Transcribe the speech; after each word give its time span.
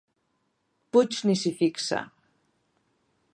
Puig 0.97 1.19
ni 1.29 1.35
s'hi 1.43 1.51
fixa. 1.61 2.01